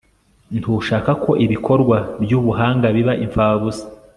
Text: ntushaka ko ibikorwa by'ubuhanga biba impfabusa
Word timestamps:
ntushaka 0.59 1.11
ko 1.23 1.31
ibikorwa 1.45 1.97
by'ubuhanga 2.23 2.87
biba 2.95 3.13
impfabusa 3.25 3.85